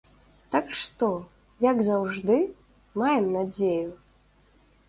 Так 0.53 0.71
што, 0.79 1.09
як 1.67 1.83
заўжды, 1.89 2.39
маем 3.03 3.25
надзею. 3.37 3.89